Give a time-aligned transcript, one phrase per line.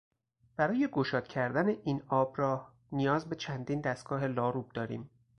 [0.55, 5.09] برای گشاد کردن این آبراه نیاز به چندین دستگاه لاروب داریم.